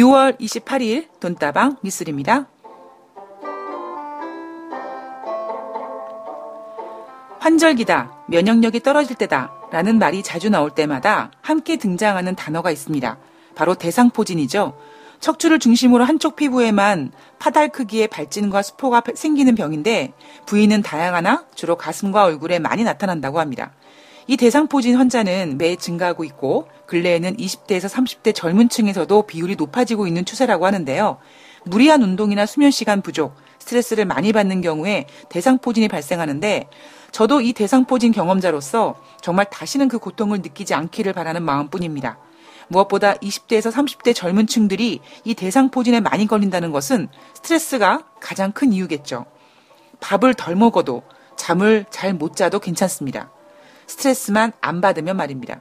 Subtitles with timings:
[0.00, 2.48] 6월 28일 돈다방 미술입니다.
[7.38, 13.18] 환절기다, 면역력이 떨어질 때다 라는 말이 자주 나올 때마다 함께 등장하는 단어가 있습니다.
[13.54, 14.74] 바로 대상포진이죠.
[15.20, 20.14] 척추를 중심으로 한쪽 피부에만 파달 크기의 발진과 수포가 생기는 병인데
[20.46, 23.72] 부위는 다양하나 주로 가슴과 얼굴에 많이 나타난다고 합니다.
[24.26, 30.66] 이 대상포진 환자는 매 증가하고 있고 근래에는 20대에서 30대 젊은 층에서도 비율이 높아지고 있는 추세라고
[30.66, 31.18] 하는데요.
[31.64, 36.68] 무리한 운동이나 수면 시간 부족, 스트레스를 많이 받는 경우에 대상포진이 발생하는데
[37.12, 42.18] 저도 이 대상포진 경험자로서 정말 다시는 그 고통을 느끼지 않기를 바라는 마음뿐입니다.
[42.68, 49.26] 무엇보다 20대에서 30대 젊은 층들이 이 대상포진에 많이 걸린다는 것은 스트레스가 가장 큰 이유겠죠.
[50.00, 51.02] 밥을 덜 먹어도
[51.36, 53.30] 잠을 잘 못 자도 괜찮습니다.
[53.90, 55.60] 스트레스만 안 받으면 말입니다.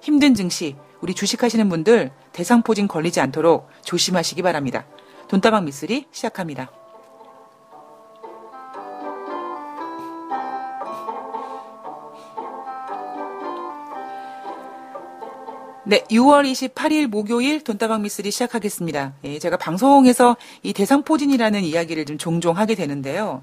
[0.00, 4.86] 힘든 증시, 우리 주식하시는 분들 대상포진 걸리지 않도록 조심하시기 바랍니다.
[5.26, 6.70] 돈다방 미쓰리 시작합니다.
[15.84, 19.14] 네, 6월 28일 목요일 돈다방 미쓰리 시작하겠습니다.
[19.24, 23.42] 예, 제가 방송에서 이 대상포진이라는 이야기를 좀 종종 하게 되는데요.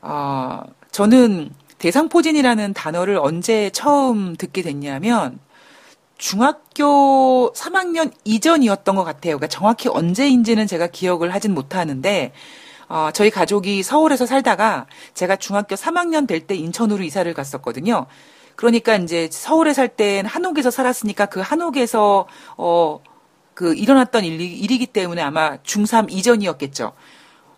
[0.00, 0.62] 어,
[0.92, 5.38] 저는 대상포진이라는 단어를 언제 처음 듣게 됐냐면
[6.18, 9.36] 중학교 3학년 이전이었던 것 같아요.
[9.36, 12.32] 그러니까 정확히 언제인지는 제가 기억을 하진 못하는데
[12.88, 18.06] 어, 저희 가족이 서울에서 살다가 제가 중학교 3학년 될 때 인천으로 이사를 갔었거든요.
[18.54, 23.00] 그러니까 이제 서울에 살 땐 한옥에서 살았으니까 그 한옥에서 어
[23.56, 26.92] 그 일어났던 일이, 일이기 때문에 아마 중3 이전이었겠죠.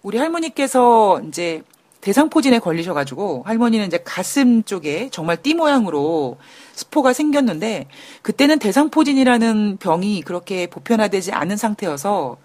[0.03, 1.65] 우리 할머니께서 이제
[2.01, 6.39] 대상포진에 걸리셔가지고 할머니는 이제 가슴 쪽에 정말 띠 모양으로
[6.75, 7.89] 스포가 생겼는데
[8.23, 12.37] 그때는 대상포진이라는 병이 그렇게 보편화되지 않은 상태여서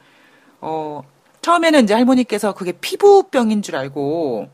[0.62, 1.02] 어
[1.42, 4.50] 처음에는 이제 할머니께서 그게 피부병인 줄 알고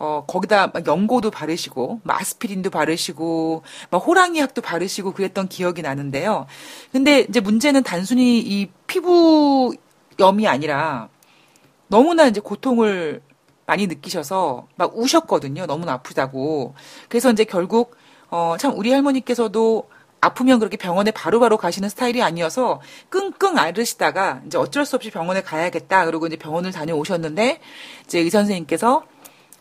[0.00, 6.46] 어, 거기다 막 연고도 바르시고, 막 아스피린도 바르시고, 막 호랑이 약도 바르시고 그랬던 기억이 나는데요.
[6.90, 11.10] 근데 이제 문제는 단순히 이 피부염이 아니라
[11.88, 13.20] 너무나 이제 고통을
[13.70, 15.66] 많이 느끼셔서 막 우셨거든요.
[15.66, 16.74] 너무나 아프다고.
[17.08, 17.96] 그래서 이제 결국,
[18.28, 19.88] 어, 참 우리 할머니께서도
[20.20, 25.40] 아프면 그렇게 병원에 바로바로 바로 가시는 스타일이 아니어서 끙끙 앓으시다가 이제 어쩔 수 없이 병원에
[25.40, 26.04] 가야겠다.
[26.06, 27.60] 그러고 이제 병원을 다녀오셨는데
[28.04, 29.04] 이제 의 선생님께서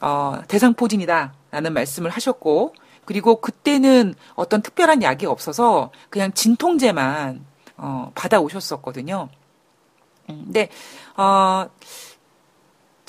[0.02, 1.34] 어, 대상포진이다.
[1.52, 2.74] 라는 말씀을 하셨고,
[3.06, 7.46] 그리고 그때는 어떤 특별한 약이 없어서 그냥 진통제만,
[7.78, 9.30] 어, 받아오셨었거든요.
[10.30, 10.70] 음, 근데,
[11.18, 11.68] 어,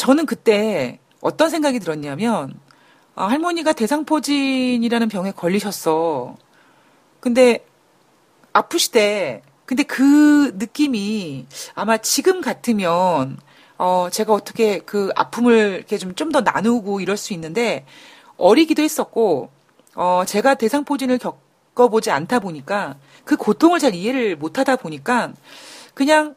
[0.01, 2.59] 저는 그때 어떤 생각이 들었냐면,
[3.15, 6.37] 어, 할머니가 대상포진이라는 병에 걸리셨어.
[7.21, 7.67] 근데,
[8.55, 9.43] 아프시대.
[9.67, 13.37] 근데 그 느낌이 아마 지금 같으면
[13.77, 17.85] 어, 제가 어떻게 그 아픔을 이렇게 좀, 좀 더 나누고 이럴 수 있는데,
[18.39, 19.51] 어리기도 했었고,
[19.97, 25.35] 어, 제가 대상포진을 겪어보지 않다 보니까, 그 고통을 잘 이해를 못 하다 보니까,
[25.93, 26.37] 그냥,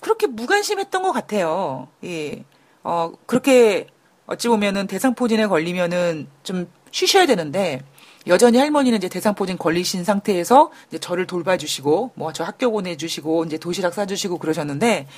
[0.00, 1.88] 그렇게 무관심했던 것 같아요.
[2.04, 2.44] 예.
[2.88, 3.88] 어, 그렇게,
[4.26, 7.82] 어찌 보면은 대상포진에 걸리면은 좀 쉬셔야 되는데,
[8.28, 13.92] 여전히 할머니는 이제 대상포진 걸리신 상태에서 이제 저를 돌봐주시고, 뭐 저 학교 보내주시고, 이제 도시락
[13.94, 15.08] 싸주시고 그러셨는데,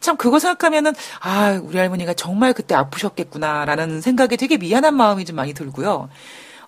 [0.00, 5.52] 참 그거 생각하면은 아 우리 할머니가 정말 그때 아프셨겠구나라는 생각에 되게 미안한 마음이 좀 많이
[5.54, 6.08] 들고요.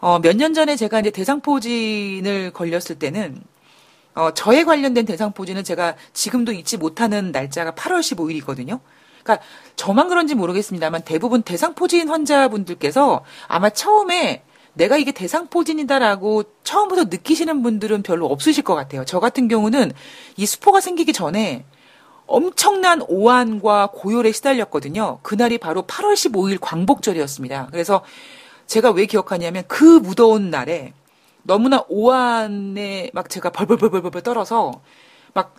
[0.00, 3.40] 어, 몇 년 전에 제가 이제 대상포진을 걸렸을 때는
[4.16, 8.80] 어, 저에 관련된 대상포진은 제가 지금도 잊지 못하는 날짜가 8월 15일이거든요.
[9.30, 9.44] 그러니까
[9.76, 14.42] 저만 그런지 모르겠습니다만 대부분 대상포진 환자분들께서 아마 처음에
[14.74, 19.04] 내가 이게 대상포진이다라고 처음부터 느끼시는 분들은 별로 없으실 것 같아요.
[19.04, 19.92] 저 같은 경우는
[20.36, 21.64] 이 수포가 생기기 전에
[22.26, 25.18] 엄청난 오한과 고열에 시달렸거든요.
[25.22, 27.68] 그날이 바로 8월 15일 광복절이었습니다.
[27.72, 28.02] 그래서
[28.66, 30.92] 제가 왜 기억하냐면 그 무더운 날에
[31.42, 34.80] 너무나 오한에 막 제가 벌벌벌벌벌 떨어서
[35.34, 35.56] 막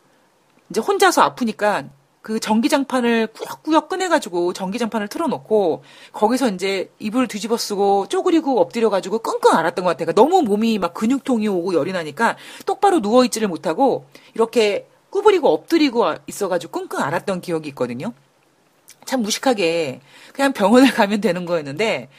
[0.69, 1.83] 이제 혼자서 아프니까
[2.21, 5.83] 그 전기장판을 꾸역꾸역 꺼내가지고 전기장판을 틀어놓고
[6.13, 10.05] 거기서 이제 이불 뒤집어 쓰고 쪼그리고 엎드려가지고 끙끙 앓았던 것 같아요.
[10.05, 16.71] 그러니까 너무 몸이 막 근육통이 오고 열이 나니까 똑바로 누워있지를 못하고 이렇게 구부리고 엎드리고 있어가지고
[16.71, 18.13] 끙끙 앓았던 기억이 있거든요.
[19.05, 20.01] 참 무식하게
[20.33, 22.09] 그냥 병원에 가면 되는 거였는데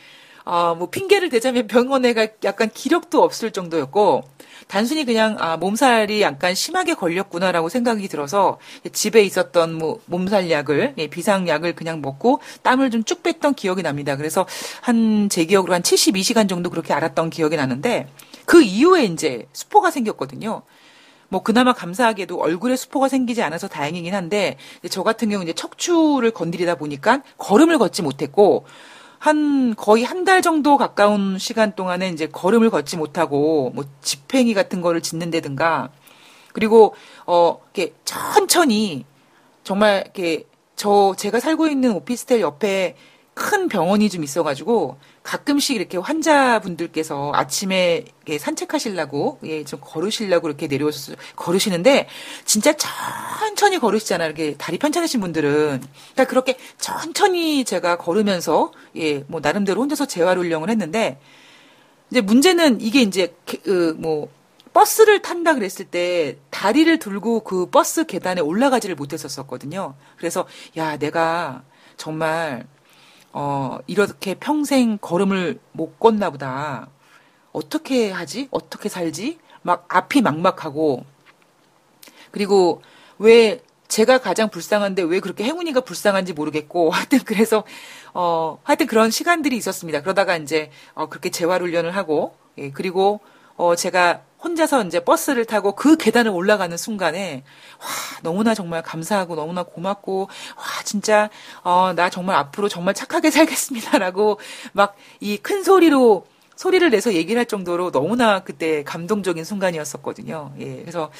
[0.45, 4.25] 어, 뭐 핑계를 대자면 병원에 갈 약간 기력도 없을 정도였고
[4.73, 8.59] 단순히 그냥 아 몸살이 약간 심하게 걸렸구나라고 생각이 들어서
[8.91, 14.17] 집에 있었던 뭐 몸살약을 예, 비상약을 그냥 먹고 땀을 좀 쭉 뺐던 기억이 납니다.
[14.17, 14.47] 그래서
[14.81, 18.09] 한 제 기억으로 한 72시간 정도 그렇게 알았던 기억이 나는데
[18.47, 20.63] 그 이후에 이제 수포가 생겼거든요.
[21.29, 24.57] 뭐 그나마 감사하게도 얼굴에 수포가 생기지 않아서 다행이긴 한데
[24.91, 28.65] 저 같은 경우 이제 척추를 건드리다 보니까 걸음을 걷지 못했고
[29.23, 34.81] 한 거의 한 달 정도 가까운 시간 동안에 이제 걸음을 걷지 못하고 뭐 집행이 같은
[34.81, 35.91] 거를 짓는다든가.
[36.53, 36.95] 그리고
[37.27, 39.05] 어 이렇게 천천히
[39.65, 40.45] 정말 이렇게
[40.77, 42.97] 저 제가 살고 있는 오피스텔 옆에
[43.35, 48.05] 큰 병원이 좀 있어가지고 가끔씩 이렇게 환자분들께서 아침에
[48.39, 52.09] 산책하시려고 예, 좀 걸으시려고 이렇게 내려오셔서 걸으시는데
[52.45, 54.29] 진짜 천천히 걸으시잖아요.
[54.29, 55.83] 이렇게 다리 편찮으신 분들은
[56.13, 61.19] 그러니까 그렇게 천천히 제가 걸으면서 예, 뭐 나름대로 혼자서 재활 훈련을 했는데
[62.11, 64.29] 이제 문제는 이게 이제 그뭐
[64.75, 69.95] 버스를 탄다 그랬을 때 다리를 들고 그 버스 계단에 올라가지를 못했었었거든요.
[70.19, 70.47] 그래서
[70.77, 71.63] 야 내가
[71.97, 72.67] 정말
[73.33, 76.89] 어, 이렇게 평생 걸음을 못 걷나 보다.
[77.53, 78.49] 어떻게 하지?
[78.51, 79.39] 어떻게 살지?
[79.63, 81.05] 막 앞이 막막하고.
[82.31, 82.83] 그리고
[83.19, 87.63] 왜 제가 가장 불쌍한데 왜 그렇게 행운이가 불쌍한지 모르겠고 하여튼 그래서
[88.15, 90.01] 어 하여튼 그런 시간들이 있었습니다.
[90.01, 93.21] 그러다가 이제 어 그렇게 재활 훈련을 하고 예 그리고
[93.57, 97.45] 어 제가 혼자서 이제 버스를 타고 그 계단을 올라가는 순간에
[97.81, 97.87] 와
[98.23, 101.31] 너무나 정말 감사하고 너무나 고맙고 와 진짜
[101.65, 104.39] 어 나 정말 앞으로 정말 착하게 살겠습니다라고
[104.73, 110.53] 막 이 큰 소리로 소리를 내서 얘기를 할 정도로 너무나 그때 감동적인 순간이었었거든요.
[110.61, 110.77] 예.
[110.83, 111.11] 그래서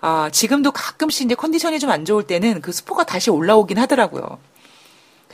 [0.00, 4.38] 아, 지금도 가끔씩 이제 컨디션이 좀 안 좋을 때는 그 스포가 다시 올라오긴 하더라고요.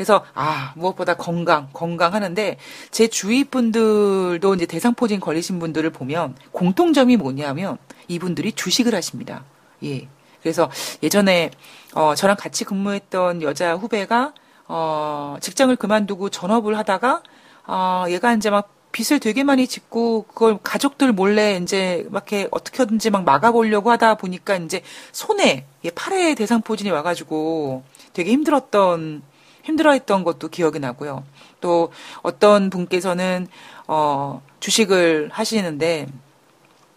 [0.03, 2.57] 그래서 아 무엇보다 건강 건강하는데
[2.91, 7.79] 제 주위 분들도 이제 대상포진 걸리신 분들을 보면 공통점이 뭐냐면
[8.09, 9.45] 이분들이 주식을 하십니다.
[9.85, 10.09] 예.
[10.43, 10.69] 그래서
[11.05, 11.53] 예전에
[11.95, 14.35] 어 저랑 같이 근무했던 여자 후배가
[14.67, 17.23] 어 직장을 그만두고 전업을 하다가
[17.69, 23.11] 어 얘가 이제 막 빚을 되게 많이 짓고 그걸 가족들 몰래 이제 막 이렇게 어떻게든지
[23.11, 24.83] 막 막아보려고 하다 보니까 이제
[25.13, 29.23] 손에 예, 팔에 대상포진이 와가지고 되게 힘들었던
[29.63, 31.25] 힘들어했던 것도 기억이 나고요.
[31.61, 31.93] 또
[32.23, 33.47] 어떤 분께서는
[33.87, 36.07] 어, 주식을 하시는데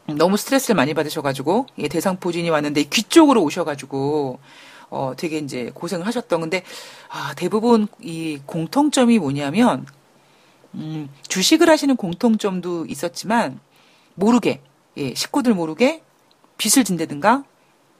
[0.08, 4.40] 너무 스트레스를 많이 받으셔가지고 예, 대상포진이 왔는데 귀 쪽으로 오셔가지고
[4.90, 6.64] 어, 되게 이제 고생을 하셨던 건데
[7.10, 9.86] 아, 대부분 이 공통점이 뭐냐면
[10.76, 13.60] 음, 주식을 하시는 공통점도 있었지만
[14.14, 14.62] 모르게
[14.98, 16.04] 예, 식구들 모르게
[16.58, 17.44] 빚을 진다든가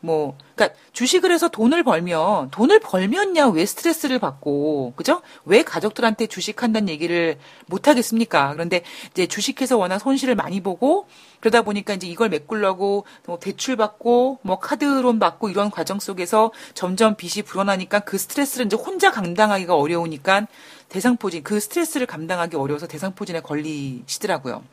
[0.06, 5.22] 뭐, 그러니까 주식을 해서 돈을 벌면 돈을 벌면야 왜 스트레스를 받고 그죠?
[5.44, 8.54] 왜 가족들한테 주식한다는 얘기를 못 하겠습니까?
[8.54, 11.08] 그런데 이제 주식해서 워낙 손실을 많이 보고
[11.42, 17.16] 그러다 보니까 이제 이걸 메꾸려고 뭐 대출 받고 뭐 카드론 받고 이런 과정 속에서 점점
[17.16, 20.48] 빚이 불어나니까 그 스트레스를 이제 혼자 감당하기가 어려우니까
[20.90, 24.64] 대상포진 그 스트레스를 감당하기 어려워서 대상포진에 걸리시더라고요.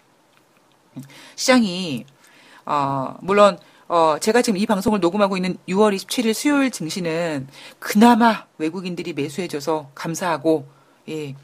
[1.36, 2.04] 시장이
[2.66, 3.58] 어 물론
[3.92, 7.46] 어, 제가 지금 이 방송을 녹음하고 있는 6월 27일 수요일 증시는
[7.78, 10.66] 그나마 외국인들이 매수해줘서 감사하고,
[11.10, 11.34] 예.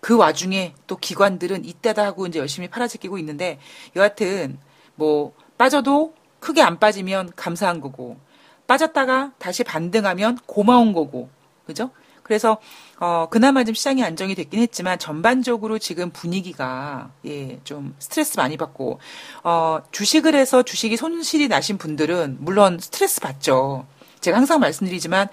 [0.00, 3.58] 그 와중에 또 기관들은 이때다 하고 이제 열심히 팔아제끼고 있는데,
[3.96, 4.58] 여하튼,
[4.94, 8.18] 뭐, 빠져도 크게 안 빠지면 감사한 거고,
[8.66, 11.30] 빠졌다가 다시 반등하면 고마운 거고,
[11.64, 11.88] 그죠?
[12.24, 12.58] 그래서
[12.98, 18.98] 어 그나마 좀 시장이 안정이 됐긴 했지만 전반적으로 지금 분위기가 예, 좀 스트레스 많이 받고
[19.44, 23.86] 어 주식을 해서 주식이 손실이 나신 분들은 물론 스트레스 받죠.
[24.20, 25.28] 제가 항상 말씀드리지만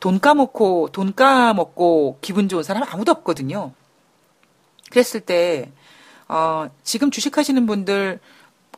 [0.00, 3.72] 돈 까먹고 돈 까먹고 기분 좋은 사람 아무도 없거든요.
[4.90, 5.70] 그랬을 때
[6.28, 8.18] 어, 지금 주식하시는 분들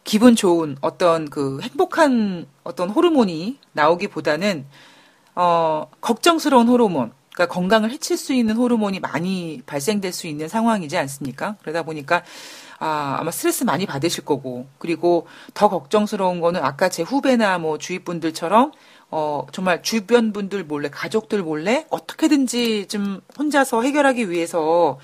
[0.05, 4.67] 기분 좋은 어떤 그 행복한 어떤 호르몬이 나오기보다는
[5.35, 11.57] 어, 걱정스러운 호르몬, 그러니까 건강을 해칠 수 있는 호르몬이 많이 발생될 수 있는 상황이지 않습니까?
[11.61, 12.23] 그러다 보니까
[12.79, 17.99] 아, 아마 스트레스 많이 받으실 거고 그리고 더 걱정스러운 거는 아까 제 후배나 뭐 주위
[17.99, 18.73] 분들처럼
[19.11, 24.99] 어, 정말 주변 분들 몰래 가족들 몰래 어떻게든지 좀 혼자서 해결하기 위해서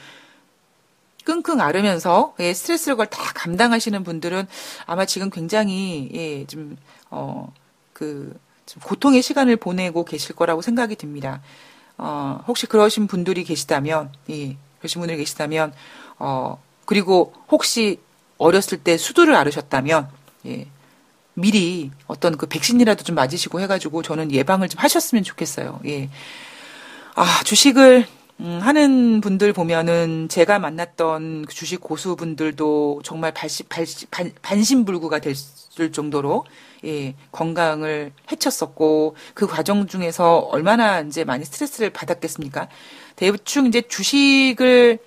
[1.24, 4.46] 끙끙 앓으면서 예, 스트레스를 다 감당하시는 분들은
[4.86, 6.76] 아마 지금 굉장히 예, 좀
[7.10, 7.52] 어,
[7.92, 8.38] 그
[8.84, 11.42] 고통의 시간을 보내고 계실 거라고 생각이 듭니다.
[12.02, 15.74] 어, 혹시 그러신 분들이 계시다면, 예, 그러신 분들이 계시다면,
[16.18, 18.00] 어, 그리고 혹시
[18.38, 20.08] 어렸을 때 수두를 앓으셨다면,
[20.46, 20.66] 예,
[21.34, 25.80] 미리 어떤 그 백신이라도 좀 맞으시고 해가지고 저는 예방을 좀 하셨으면 좋겠어요.
[25.86, 26.08] 예.
[27.14, 28.06] 아, 주식을,
[28.40, 35.92] 음, 하는 분들 보면은 제가 만났던 그 주식 고수분들도 정말 발시, 발시, 반, 반신불구가 됐을
[35.92, 36.46] 정도로
[36.86, 42.68] 예, 건강을 해쳤었고 그 과정 중에서 얼마나 이제 많이 스트레스를 받았겠습니까?
[43.16, 44.98] 대충 이제 주식을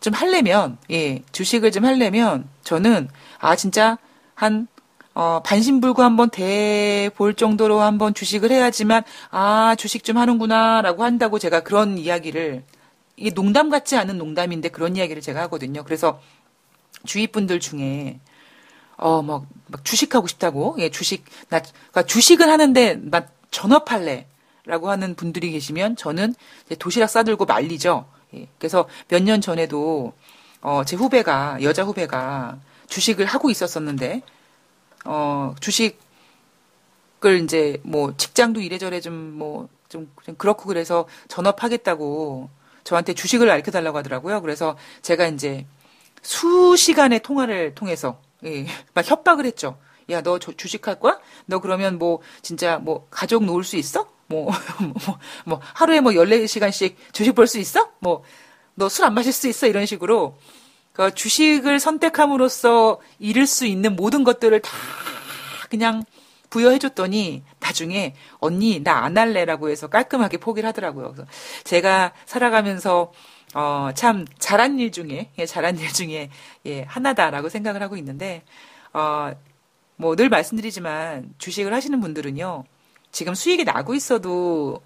[0.00, 3.98] 좀 하려면 예, 주식을 좀 하려면 저는 아 진짜
[4.34, 4.66] 한
[5.14, 11.60] 어, 반신불구 한번 대 볼 정도로 한번 주식을 해야지만, 아, 주식 좀 하는구나라고 한다고 제가
[11.62, 12.64] 그런 이야기를,
[13.16, 15.82] 이게 농담 같지 않은 농담인데 그런 이야기를 제가 하거든요.
[15.84, 16.20] 그래서
[17.04, 18.20] 주위 분들 중에,
[18.96, 24.26] 어, 막, 막 주식하고 싶다고, 예, 주식, 나, 그러니까 주식을 하는데 나 전업할래.
[24.64, 26.36] 라고 하는 분들이 계시면 저는
[26.78, 28.06] 도시락 싸들고 말리죠.
[28.36, 30.12] 예, 그래서 몇 년 전에도,
[30.60, 34.22] 어, 제 후배가, 여자 후배가 주식을 하고 있었었는데,
[35.04, 35.98] 어, 주식을
[37.44, 42.48] 이제 뭐 직장도 이래저래 좀 뭐 좀 그렇고 그래서 전업하겠다고
[42.82, 44.40] 저한테 주식을 알려 달라고 하더라고요.
[44.40, 45.66] 그래서 제가 이제
[46.22, 49.78] 수시간의 통화를 통해서 예, 막 협박을 했죠.
[50.10, 51.18] 야, 너 주식할 거야?
[51.46, 54.08] 너 그러면 뭐 진짜 뭐 가족 놓을 수 있어?
[54.28, 54.50] 뭐,
[55.06, 57.90] 뭐, 뭐 하루에 뭐 14시간씩 주식 볼 수 있어?
[58.00, 58.22] 뭐,
[58.76, 59.66] 너 술 안 마실 수 있어?
[59.66, 60.36] 이런 식으로
[60.92, 64.70] 그 주식을 선택함으로써 잃을 수 있는 모든 것들을 다
[65.70, 66.04] 그냥
[66.50, 71.12] 부여해줬더니 나중에 언니 나 안 할래라고 해서 깔끔하게 포기를 하더라고요.
[71.12, 71.26] 그래서
[71.64, 73.12] 제가 살아가면서
[73.54, 76.30] 어, 참 잘한 일 중에 예, 잘한 일 중에
[76.66, 78.42] 예, 하나다라고 생각을 하고 있는데
[78.92, 79.32] 어,
[79.96, 82.64] 뭐 늘 말씀드리지만 주식을 하시는 분들은요
[83.12, 84.82] 지금 수익이 나고 있어도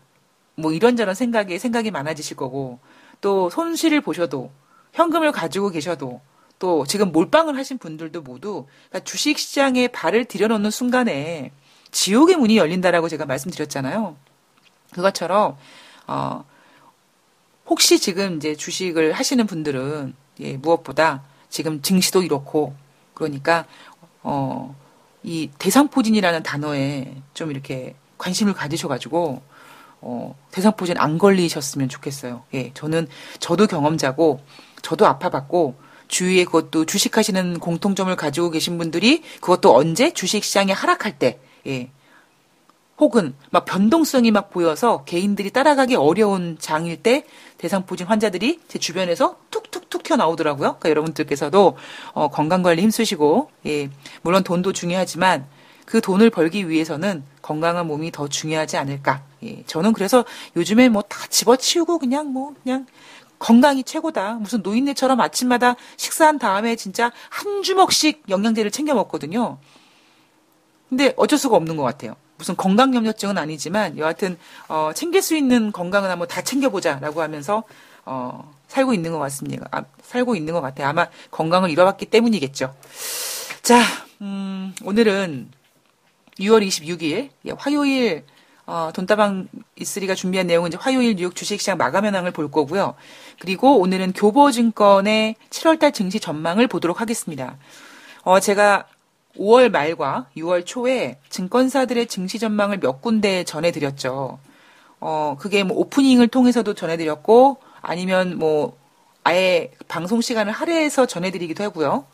[0.57, 2.79] 뭐 이런저런 생각에 생각이 많아지실 거고
[3.21, 4.51] 또 손실을 보셔도
[4.97, 6.21] 현금을 가지고 계셔도
[6.59, 11.53] 또 지금 몰빵을 하신 분들도 모두 그러니까 주식 시장에 발을 들여놓는 순간에
[11.93, 14.17] 지옥의 문이 열린다라고 제가 말씀드렸잖아요.
[14.93, 15.57] 그것처럼
[16.09, 16.45] 어
[17.67, 22.75] 혹시 지금 이제 주식을 하시는 분들은 예, 무엇보다 지금 증시도 이렇고
[23.15, 23.67] 그러니까
[24.23, 24.75] 어
[25.27, 29.43] 이 대상포진이라는 단어에 좀 이렇게 관심을 가지셔가지고
[30.03, 32.45] 어 대상포진 안 걸리셨으면 좋겠어요.
[32.55, 33.09] 예, 저는
[33.41, 34.41] 저도 경험자고
[34.83, 35.77] 저도 아파봤고
[36.09, 41.91] 주위에 그것도 주식하시는 공통점을 가지고 계신 분들이 그것도 언제 주식시장이 하락할 때, 예.
[42.99, 47.27] 혹은 막 변동성이 막 보여서 개인들이 따라가기 어려운 장일 때
[47.59, 50.79] 대상포진 환자들이 제 주변에서 툭툭툭 튀어나오더라고요.
[50.79, 51.77] 그러니까 여러분들께서도
[52.13, 53.91] 어, 건강관리 힘쓰시고, 예.
[54.23, 55.47] 물론 돈도 중요하지만
[55.85, 59.23] 그 돈을 벌기 위해서는 건강한 몸이 더 중요하지 않을까.
[59.43, 59.63] 예.
[59.67, 60.25] 저는 그래서
[60.57, 62.87] 요즘에 뭐 다 집어치우고 그냥 뭐 그냥
[63.39, 64.35] 건강이 최고다.
[64.35, 69.59] 무슨 노인네처럼 아침마다 식사한 다음에 진짜 한 주먹씩 영양제를 챙겨 먹거든요.
[70.89, 72.17] 근데 어쩔 수가 없는 것 같아요.
[72.39, 74.39] 무슨 건강 염려증은 아니지만 여하튼
[74.69, 77.65] 어, 챙길 수 있는 건강은 한번 다 챙겨보자라고 하면서
[78.05, 79.67] 어, 살고 있는 것 같습니다.
[79.73, 80.89] 아, 살고 있는 것 같아요.
[80.89, 82.75] 아마 건강을 잃어봤기 때문이겠죠.
[83.63, 83.81] 자,
[84.21, 85.51] 음, 오늘은
[86.39, 88.25] 6월 26일 화요일
[88.67, 92.95] 어, 돈다방 이스리가 준비한 내용은 이제 화요일 뉴욕 주식시장 마감 현황을 볼 거고요.
[93.41, 97.57] 그리고 오늘은 교보증권의 7월달 증시 전망을 보도록 하겠습니다.
[98.23, 98.87] 어, 제가
[99.39, 104.39] 5월 말과 6월 초에 증권사들의 증시 전망을 몇 군데 전해드렸죠.
[104.99, 108.77] 어, 그게 뭐 오프닝을 통해서도 전해드렸고, 아니면 뭐,
[109.23, 112.07] 아예 방송 시간을 할애해서 전해드리기도 하고요.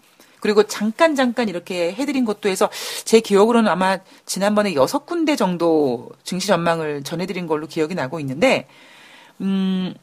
[0.43, 2.69] 그리고 잠깐 잠깐 이렇게 해드린 것도 해서
[3.05, 8.67] 제 기억으로는 아마 지난번에 여섯 군데 정도 증시 전망을 전해드린 걸로 기억이 나고 있는데,
[9.41, 9.95] 음,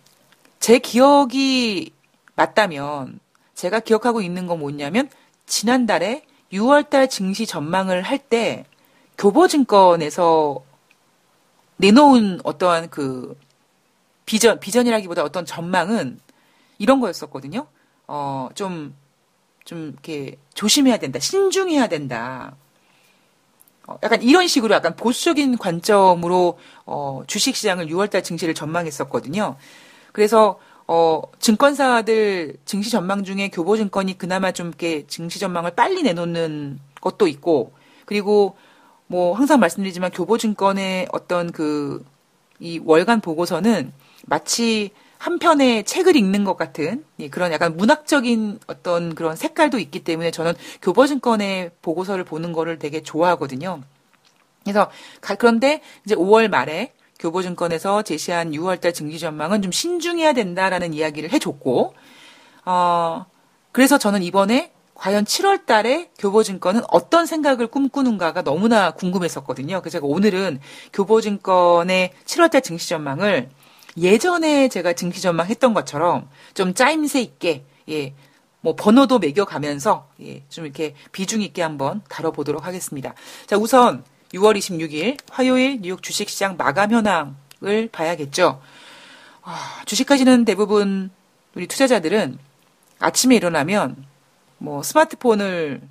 [0.62, 1.92] 제 기억이
[2.36, 3.20] 맞다면
[3.54, 5.10] 제가 기억하고 있는 건 뭐냐면
[5.46, 8.64] 지난달에 6월달 증시 전망을 할 때
[9.18, 10.64] 교보증권에서
[11.76, 13.38] 내놓은 어떠한 그
[14.26, 16.22] 비전, 비전이라기보다 어떤 전망은
[16.78, 17.68] 이런 거였었거든요.
[18.08, 18.96] 어, 좀
[19.70, 21.20] 좀 이렇게 조심해야 된다.
[21.20, 22.56] 신중해야 된다.
[23.86, 26.58] 어, 약간 이런 식으로 약간 보수적인 관점으로
[26.88, 29.58] 어, 주식시장을 6월달 증시를 전망했었거든요.
[30.12, 37.28] 그래서 어, 증권사들 증시 전망 중에 교보증권이 그나마 좀 이렇게 증시 전망을 빨리 내놓는 것도
[37.28, 37.74] 있고,
[38.06, 38.58] 그리고
[39.06, 42.04] 뭐 항상 말씀드리지만 교보증권의 어떤 그
[42.60, 43.94] 이 월간 보고서는
[44.26, 50.06] 마치 한 편의 책을 읽는 것 같은 예, 그런 약간 문학적인 어떤 그런 색깔도 있기
[50.06, 53.82] 때문에 저는 교보증권의 보고서를 보는 거를 되게 좋아하거든요.
[54.64, 54.90] 그래서
[55.38, 61.94] 그런데 이제 5월 말에 교보증권에서 제시한 6월달 증시 전망은 좀 신중해야 된다라는 이야기를 해줬고,
[62.64, 63.26] 어,
[63.74, 69.82] 그래서 저는 이번에 과연 7월 달에 교보증권은 어떤 생각을 꿈꾸는가가 너무나 궁금했었거든요.
[69.82, 70.62] 그래서 제가 오늘은
[70.94, 73.50] 교보증권의 7월 달 증시 전망을
[74.00, 78.14] 예전에 제가 증시 전망 했던 것처럼 좀 짜임새 있게 예,
[78.62, 83.14] 뭐 번호도 매겨가면서 예, 좀 이렇게 비중 있게 한번 다뤄보도록 하겠습니다.
[83.46, 84.04] 자, 우선
[84.34, 88.62] 6월 26일 화요일 뉴욕 주식시장 마감 현황을 봐야겠죠.
[89.42, 91.10] 아, 주식하시는 대부분
[91.56, 92.38] 우리 투자자들은
[93.00, 94.06] 아침에 일어나면
[94.58, 95.82] 뭐 스마트폰을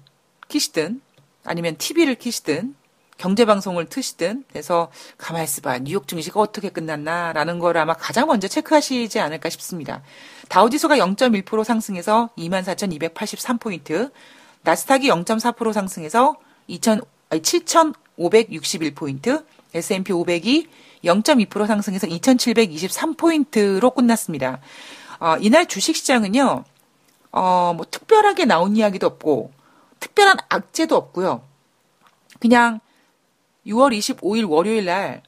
[0.49, 1.01] 키시든
[1.45, 2.75] 아니면 TV를 키시든
[3.19, 5.81] 경제 방송을 트시든 해서 가만히 있어봐.
[5.81, 10.03] 뉴욕 증시가 어떻게 끝났나라는 걸 아마 가장 먼저 체크하시지 않을까 싶습니다.
[10.49, 14.13] 다우지수가 0.1% 상승해서 24,283포인트,
[14.63, 16.37] 나스닥이 0.4% 상승해서
[16.69, 19.45] 2 7,561포인트,
[19.75, 20.69] S&P 500이
[21.05, 24.61] 0.2% 상승해서 2,723포인트로 끝났습니다.
[25.21, 26.65] 어, 이날 주식시장은요,
[27.33, 29.51] 어, 뭐 특별하게 나온 이야기도 없고,
[30.01, 31.43] 특별한 악재도 없고요.
[32.41, 32.81] 그냥
[33.69, 35.23] 6월 25일 월요일 날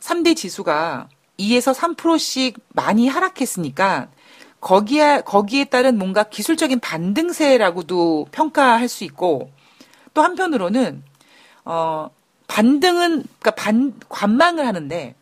[0.00, 1.08] 3대 지수가
[1.38, 4.08] 2에서 3%씩 많이 하락했으니까
[4.60, 9.50] 거기에 거기에 따른 뭔가 기술적인 반등세라고도 평가할 수 있고
[10.14, 11.02] 또 한편으로는
[11.64, 12.10] 어
[12.46, 15.14] 반등은 그러니까 반 관망을 하는데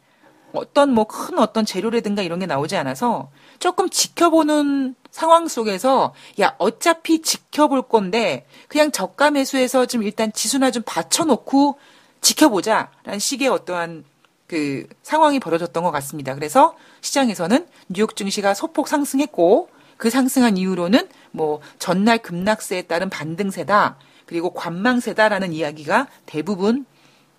[0.53, 7.23] 어떤 뭐 큰 어떤 재료라든가 이런 게 나오지 않아서 조금 지켜보는 상황 속에서 야 어차피
[7.23, 11.79] 지켜볼 건데 그냥 저가 매수해서 좀 일단 지수나 좀 받쳐놓고
[12.25, 14.04] 지켜보자라는 식의 어떠한
[14.47, 16.35] 그 상황이 벌어졌던 것 같습니다.
[16.35, 24.52] 그래서 시장에서는 뉴욕 증시가 소폭 상승했고 그 상승한 이후로는 뭐 전날 급락세에 따른 반등세다 그리고
[24.52, 26.87] 관망세다라는 이야기가 대부분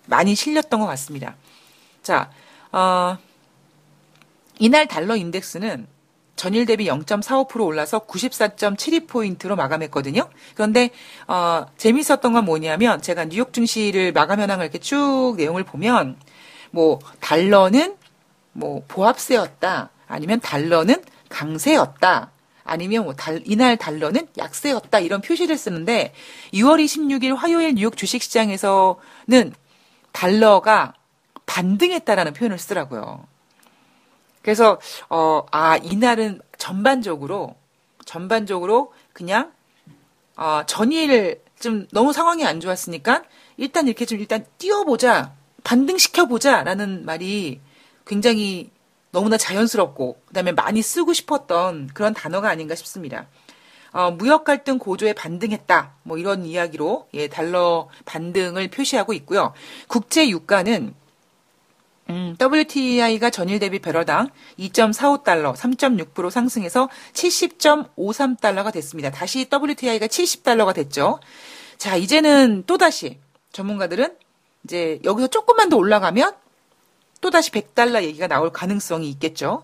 [0.05, 1.35] 많이 실렸던 것 같습니다.
[2.03, 2.29] 자,
[2.71, 3.17] 어,
[4.59, 5.87] 이날 달러 인덱스는
[6.35, 10.29] 전일 대비 0.45% 올라서 94.72포인트로 마감했거든요.
[10.53, 10.89] 그런데
[11.27, 16.17] 어, 재미있었던 건 뭐냐면 제가 뉴욕 증시를 마감 현황을 이렇게 쭉 내용을 보면
[16.71, 17.95] 뭐 달러는
[18.51, 19.89] 뭐 보합세였다.
[20.07, 22.31] 아니면 달러는 강세였다.
[22.63, 24.99] 아니면 뭐 달, 이날 달러는 약세였다.
[24.99, 26.13] 이런 표시를 쓰는데
[26.53, 29.53] 6월 26일 화요일 뉴욕 주식시장에서는
[30.11, 30.93] 달러가
[31.45, 33.25] 반등했다라는 표현을 쓰더라고요.
[34.45, 37.55] 그래서 어, 아 이날은 전반적으로
[38.05, 39.51] 전반적으로 그냥
[40.37, 43.23] 어, 전일 좀 너무 상황이 안 좋았으니까
[43.57, 45.33] 일단 이렇게 좀 일단 뛰어보자
[45.63, 47.59] 반등시켜 보자라는 말이
[48.05, 48.69] 굉장히
[49.09, 53.25] 너무나 자연스럽고 그다음에 많이 쓰고 싶었던 그런 단어가 아닌가 싶습니다.
[53.93, 55.93] 어, 무역 갈등 고조에 반등했다.
[56.03, 59.53] 뭐 이런 이야기로 예, 달러 반등을 표시하고 있고요.
[59.87, 60.93] 국제 유가는
[62.09, 69.09] 음, WTI가 전일 대비 배럴당 2.45달러, 3.6% 상승해서 70.53달러가 됐습니다.
[69.09, 71.19] 다시 WTI가 70달러가 됐죠.
[71.77, 73.19] 자, 이제는 또다시
[73.51, 74.15] 전문가들은
[74.63, 76.33] 이제 여기서 조금만 더 올라가면
[77.21, 79.63] 또다시 100달러 얘기가 나올 가능성이 있겠죠.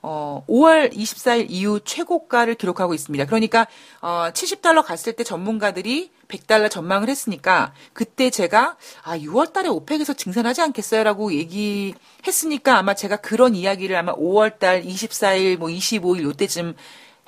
[0.00, 3.26] 어, 5월 24일 이후 최고가를 기록하고 있습니다.
[3.26, 3.66] 그러니까
[4.00, 10.62] 어, 70달러 갔을 때 전문가들이 100달러 전망을 했으니까 그때 제가 아 6월 달에 오펙에서 증산하지
[10.62, 16.74] 않겠어요라고 얘기했으니까 아마 제가 그런 이야기를 아마 5월 달 24일 뭐 25일 요때쯤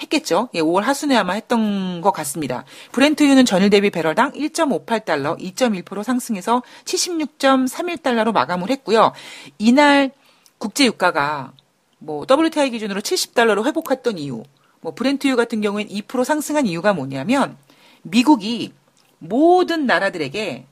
[0.03, 0.49] 했겠죠.
[0.55, 2.65] 예, 5월 하순에 아마 했던 것 같습니다.
[2.93, 9.13] 브렌트유는 전일 대비 배럴당 1.58달러, 2.1% 상승해서 76.31달러로 마감을 했고요.
[9.59, 10.13] 이날
[10.59, 11.53] 국제 유가가
[11.99, 14.45] 뭐 WTI 기준으로 70달러로 회복했던 이유,
[14.81, 17.57] 뭐 브렌트유 같은 경우엔 2% 상승한 이유가 뭐냐면
[18.03, 18.73] 미국이
[19.19, 20.67] 모든 나라들에게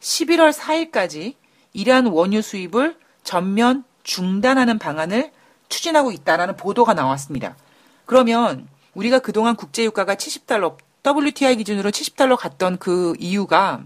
[0.00, 1.34] 11월 4일까지
[1.72, 5.32] 이러한 원유 수입을 전면 중단하는 방안을
[5.68, 7.56] 추진하고 있다라는 보도가 나왔습니다.
[8.06, 13.84] 그러면 우리가 그동안 국제 유가가 70달러, WTI 기준으로 70달러 갔던 그 이유가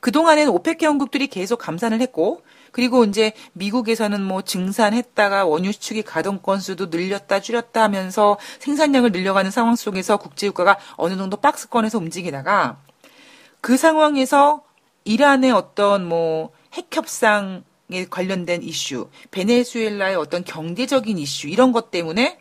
[0.00, 6.86] 그동안에는 오페크 연국들이 계속 감산을 했고 그리고 이제 미국에서는 뭐 증산했다가 원유 수축이 가동 건수도
[6.86, 12.78] 늘렸다 줄였다 하면서 생산량을 늘려가는 상황 속에서 국제유가가 어느 정도 박스권에서 움직이다가
[13.60, 14.62] 그 상황에서
[15.04, 17.62] 이란의 어떤 뭐 핵협상에
[18.10, 22.38] 관련된 이슈, 베네수엘라의 어떤 경제적인 이슈 이런 것 때문에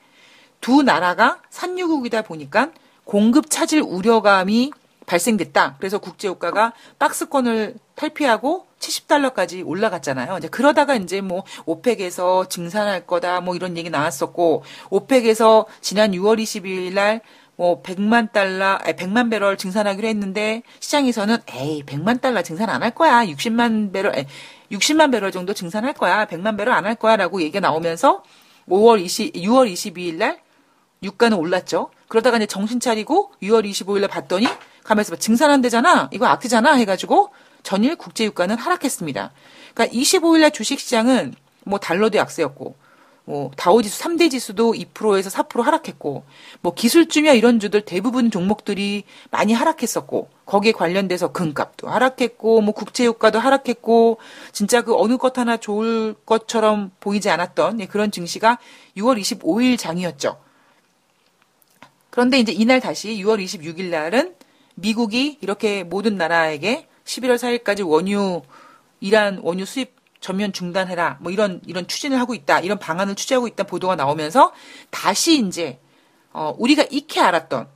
[0.59, 2.71] 두 나라가 산유국이다 보니까
[3.03, 4.71] 공급 차질 우려감이
[5.07, 5.77] 발생됐다.
[5.79, 10.37] 그래서 국제 유가가 박스권을 탈피하고 70달러까지 올라갔잖아요.
[10.37, 16.93] 이제 그러다가 이제 뭐 오펙에서 증산할 거다 뭐 이런 얘기 나왔었고 오펙에서 지난 6월 22일
[16.93, 17.21] 날
[17.57, 22.91] 뭐 100만 달러, 아니 100만 배럴 증산하기로 했는데 시장에서는 에이 100만 달러 증산 안 할
[22.91, 23.25] 거야.
[23.25, 24.25] 60만 배럴, 에이,
[24.71, 26.25] 60만 배럴 정도 증산할 거야.
[26.27, 28.21] 100만 배럴 안 할 거야라고 얘기가 나오면서
[28.69, 30.39] 5월 20, 6월 22일 날
[31.01, 31.89] 유가는 올랐죠.
[32.07, 34.47] 그러다가 이제 정신 차리고 6월 25일 날 봤더니
[34.87, 36.09] 가면서 증산한대잖아.
[36.13, 39.31] 이거 악재잖아 해가지고 전일 국제 유가는 하락했습니다.
[39.73, 42.75] 그러니까 25일 날 주식 시장은 뭐 달러도 약세였고
[43.25, 46.23] 뭐 다우지수 3대 지수도 2%에서 4% 하락했고
[46.61, 54.19] 뭐 기술주며 이런 주들 대부분 종목들이 많이 하락했었고 거기에 관련돼서 금값도 하락했고 뭐 국제유가도 하락했고
[54.53, 58.57] 진짜 그 어느 것 하나 좋을 것처럼 보이지 않았던 예, 그런 증시가
[58.95, 60.37] 6월 25일 장이었죠.
[62.09, 64.37] 그런데 이제 이날 다시 6월 26일 날은
[64.77, 68.43] 미국이 이렇게 모든 나라에게 11월 4일까지 원유
[68.99, 71.17] 이란 원유 수입 전면 중단해라.
[71.19, 72.59] 뭐 이런 이런 추진을 하고 있다.
[72.59, 74.53] 이런 방안을 취재하고 있다 보도가 나오면서
[74.89, 75.79] 다시 이제
[76.31, 77.67] 어 우리가 익히 알았던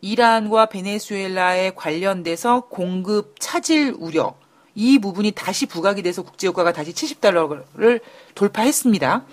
[0.00, 4.34] 이란과 베네수엘라에 관련돼서 공급 차질 우려
[4.74, 8.00] 이 부분이 다시 부각이 돼서 국제유가가 다시 70달러를
[8.34, 9.24] 돌파했습니다.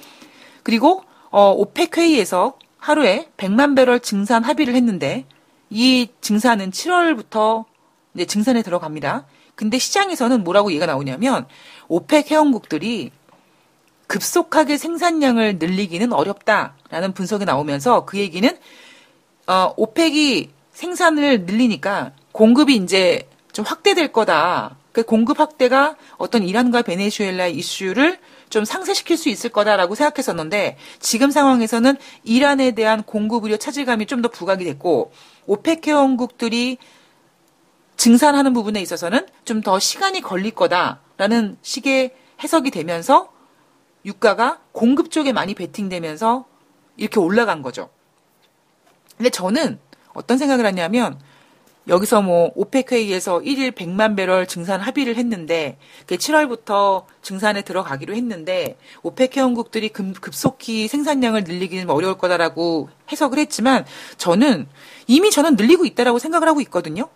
[0.63, 5.25] 그리고 어 오펙 회의에서 하루에 100만 배럴 증산 합의를 했는데
[5.69, 7.65] 이 증산은 7월부터
[8.13, 9.25] 이제 증산에 들어갑니다.
[9.55, 11.47] 근데 시장에서는 뭐라고 얘기가 나오냐면
[11.87, 13.11] 오펙 회원국들이
[14.07, 18.49] 급속하게 생산량을 늘리기는 어렵다라는 분석이 나오면서 그 얘기는
[19.47, 24.75] 어, 오펙이 생산을 늘리니까 공급이 이제 좀 확대될 거다.
[24.91, 31.97] 그 공급 확대가 어떤 이란과 베네수엘라 이슈를 좀 상쇄시킬 수 있을 거다라고 생각했었는데 지금 상황에서는
[32.23, 35.11] 이란에 대한 공급 우려 차질감이 좀 더 부각이 됐고
[35.47, 36.77] 오펙 회원국들이
[37.97, 43.31] 증산하는 부분에 있어서는 좀 더 시간이 걸릴 거다라는 식의 해석이 되면서
[44.05, 46.45] 유가가 공급 쪽에 많이 베팅되면서
[46.97, 47.89] 이렇게 올라간 거죠.
[49.17, 49.79] 근데 저는
[50.13, 51.19] 어떤 생각을 하냐면
[51.87, 58.77] 여기서 뭐 오펙 회의에서 1일 100만 배럴 증산 합의를 했는데 그 7월부터 증산에 들어가기로 했는데
[59.03, 63.85] 오펙 회원국들이 급속히 생산량을 늘리기는 어려울 거다라고 해석을 했지만
[64.17, 64.67] 저는
[65.05, 67.07] 이미 저는 늘리고 있다라고 생각을 하고 있거든요.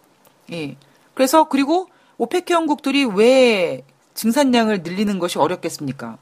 [0.51, 0.77] 예.
[1.15, 6.17] 그래서 그리고 오펙 회원국들이 왜 증산량을 늘리는 것이 어렵겠습니까?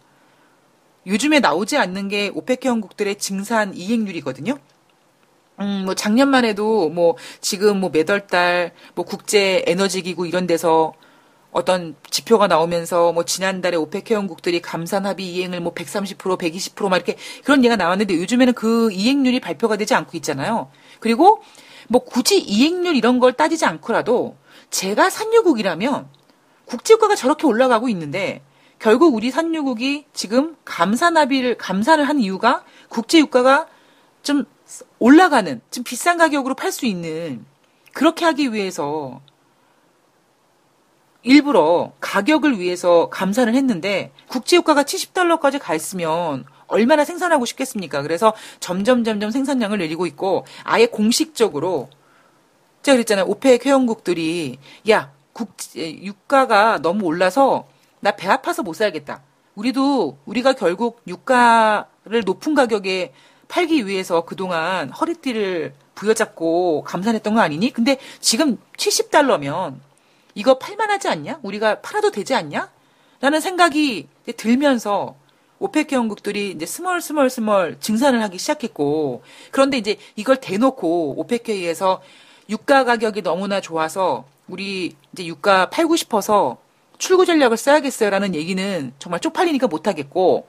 [1.05, 4.57] 요즘에 나오지 않는 게 오펙 회원국들의 증산 이행률이거든요.
[5.59, 10.93] 음, 뭐 작년만 해도 뭐 지금 뭐 매달 달 뭐 국제 에너지 기구 이런 데서
[11.51, 17.59] 어떤 지표가 나오면서 뭐 지난달에 오펙 회원국들이 감산 합의 이행을 뭐 130%, 120%막 이렇게 그런
[17.59, 20.69] 얘기가 나왔는데 요즘에는 그 이행률이 발표가 되지 않고 있잖아요.
[20.99, 21.41] 그리고
[21.87, 24.37] 뭐 굳이 이행률 이런 걸 따지지 않고라도
[24.69, 26.07] 제가 산유국이라면
[26.65, 28.43] 국제유가가 저렇게 올라가고 있는데
[28.79, 33.67] 결국 우리 산유국이 지금 감산 합의를 감산을 한 이유가 국제유가가
[34.21, 34.45] 좀
[34.99, 37.45] 올라가는 좀 비싼 가격으로 팔 수 있는
[37.93, 39.21] 그렇게 하기 위해서
[41.23, 48.01] 일부러 가격을 위해서 감산을 했는데 국제유가가 70달러까지 가 있으면 얼마나 생산하고 싶겠습니까?
[48.01, 51.89] 그래서 점점 점점 생산량을 내리고 있고 아예 공식적으로
[52.83, 53.25] 제가 그랬잖아요.
[53.25, 57.67] 오펙 회원국들이 야 국, 유가가 너무 올라서
[57.99, 59.21] 나 배 아파서 못 살겠다.
[59.55, 63.11] 우리도 우리가 결국 유가를 높은 가격에
[63.47, 67.71] 팔기 위해서 그동안 허리띠를 부여잡고 감산했던 거 아니니?
[67.71, 69.75] 근데 지금 70달러면
[70.35, 71.39] 이거 팔만 하지 않냐?
[71.41, 72.69] 우리가 팔아도 되지 않냐?
[73.19, 74.07] 라는 생각이
[74.37, 75.15] 들면서
[75.59, 82.01] 오페크 회원국들이 이제 스멀 스멀 스멀 증산을 하기 시작했고 그런데 이제 이걸 대놓고 오페크회의에서
[82.49, 86.57] 유가 가격이 너무나 좋아서 우리 이제 유가 팔고 싶어서
[86.99, 90.47] 출구 전략을 써야겠어요라는 얘기는 정말 쪽팔리니까 못하겠고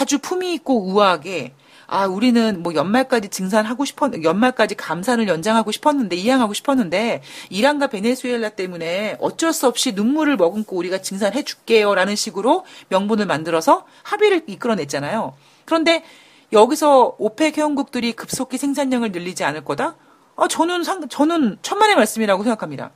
[0.00, 1.54] 아주 품위 있고 우아하게
[1.90, 9.16] 아 우리는 뭐 연말까지 증산하고 싶었 연말까지 감산을 연장하고 싶었는데 이양하고 싶었는데 이란과 베네수엘라 때문에
[9.20, 15.34] 어쩔 수 없이 눈물을 머금고 우리가 증산해 줄게요라는 식으로 명분을 만들어서 합의를 이끌어냈잖아요.
[15.64, 16.04] 그런데
[16.52, 19.96] 여기서 오펙 회원국들이 급속히 생산량을 늘리지 않을 거다?
[20.36, 22.90] 아, 저는 상, 저는 천만의 말씀이라고 생각합니다.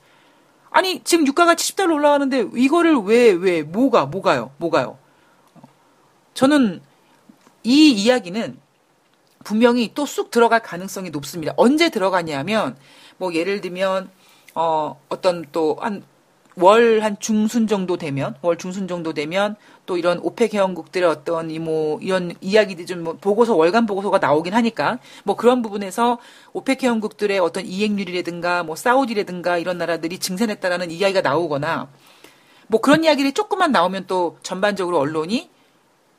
[0.70, 4.52] 아니, 지금 유가가 70달러 올라가는데 이거를 왜, 왜, 뭐가, 뭐가요?
[4.58, 4.98] 뭐가요?
[6.34, 6.80] 저는
[7.62, 8.61] 이 이야기는
[9.44, 11.52] 분명히 또 쑥 들어갈 가능성이 높습니다.
[11.56, 12.76] 언제 들어가냐면,
[13.18, 14.10] 뭐 예를 들면,
[14.54, 15.78] 어, 어떤 또
[16.56, 21.98] 한월한 중순 정도 되면, 월 중순 정도 되면 또 이런 오펙 회원국들의 어떤 이 뭐
[22.00, 26.18] 이런 이야기들이 좀 뭐 보고서 월간 보고서가 나오긴 하니까 뭐 그런 부분에서
[26.52, 31.88] 오펙 회원국들의 어떤 이행률이라든가 뭐 사우디라든가 이런 나라들이 증산했다라는 이야기가 나오거나
[32.68, 35.50] 뭐 그런 이야기들이 조금만 나오면 또 전반적으로 언론이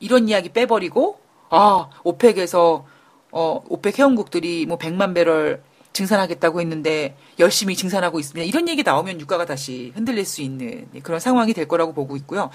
[0.00, 1.18] 이런 이야기 빼버리고
[1.50, 2.84] 아 오펙에서
[3.36, 5.60] 어 오펙 회원국들이 뭐 100만 배럴
[5.92, 8.46] 증산하겠다고 했는데 열심히 증산하고 있습니다.
[8.46, 12.50] 이런 얘기 나오면 유가가 다시 흔들릴 수 있는 그런 상황이 될 거라고 보고 있고요.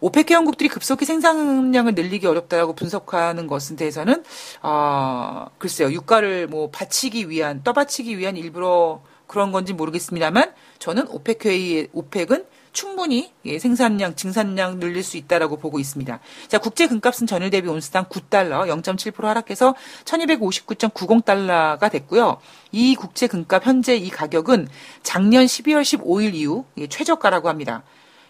[0.00, 4.24] 오펙 회원국들이 급속히 생산량을 늘리기 어렵다고 분석하는 것에 대해서는
[4.62, 11.88] 아 글쎄요 유가를 뭐 받치기 위한 떠받치기 위한 일부러 그런 건지 모르겠습니다만 저는 오펙 회의
[11.92, 16.20] 오펙은 충분히 예, 생산량, 증산량 늘릴 수 있다라고 보고 있습니다.
[16.48, 22.38] 자, 국제 금값은 전일 대비 온스당 9달러, 0.7% 하락해서 1259.90달러가 됐고요.
[22.72, 24.68] 이 국제 금값 현재 이 가격은
[25.02, 27.82] 작년 12월 15일 이후 예, 최저가라고 합니다.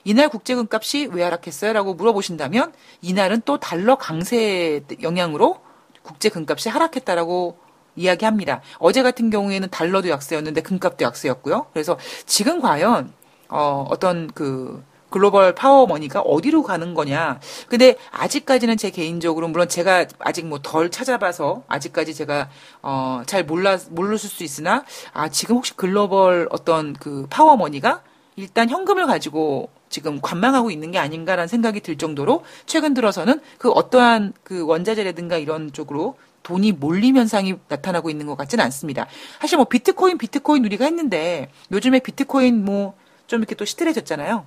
[0.04, 1.72] 이날 국제 금값이 왜 하락했어요?
[1.74, 2.72] 라고 물어보신다면
[3.02, 5.60] 이날은 또 달러 강세 영향으로
[6.02, 7.58] 국제 금값이 하락했다라고
[7.96, 8.62] 이야기합니다.
[8.78, 11.66] 어제 같은 경우에는 달러도 약세였는데 금값도 약세였고요.
[11.72, 13.12] 그래서 지금 과연
[13.50, 17.40] 어, 어떤 그 글로벌 power money가 어디로 가는 거냐.
[17.68, 22.48] 근데 아직까지는 제 개인적으로 물론 제가 아직 뭐 덜 찾아봐서 아직까지 제가
[22.82, 28.02] 어 잘 몰라 모르실 수 있으나 아 지금 혹시 글로벌 어떤 그 power money가
[28.36, 34.32] 일단 현금을 가지고 지금 관망하고 있는 게 아닌가라는 생각이 들 정도로 최근 들어서는 그 어떠한
[34.44, 39.06] 그 원자재라든가 이런 쪽으로 돈이 몰림 현상이 나타나고 있는 것 같지는 않습니다.
[39.40, 42.94] 사실 뭐 비트코인 비트코인 우리가 했는데 요즘에 비트코인 뭐
[43.30, 44.44] 좀 이렇게 또 시들해졌잖아요.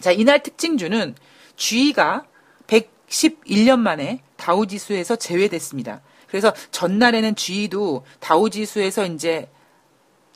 [0.00, 1.14] 자, 이날 특징주는
[1.56, 2.26] GE가
[2.66, 6.02] 111년 만에 다우 지수에서 제외됐습니다.
[6.26, 9.48] 그래서 전날에는 G도 다우 지수에서 이제